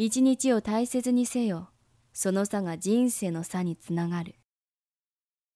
[0.00, 1.70] 一日を大切にせよ。
[2.12, 4.36] その差が人生の差につながる。